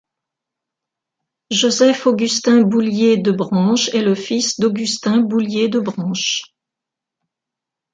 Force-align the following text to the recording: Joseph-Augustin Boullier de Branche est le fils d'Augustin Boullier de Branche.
Joseph-Augustin 1.51 2.61
Boullier 2.63 3.17
de 3.17 3.29
Branche 3.31 3.89
est 3.89 4.01
le 4.01 4.15
fils 4.15 4.59
d'Augustin 4.59 5.19
Boullier 5.21 5.67
de 5.69 5.79
Branche. 5.79 6.41